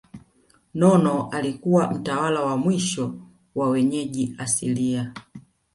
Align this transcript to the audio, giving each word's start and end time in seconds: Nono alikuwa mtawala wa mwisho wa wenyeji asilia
Nono 0.73 1.29
alikuwa 1.31 1.91
mtawala 1.91 2.41
wa 2.41 2.57
mwisho 2.57 3.13
wa 3.55 3.69
wenyeji 3.69 4.35
asilia 4.37 5.13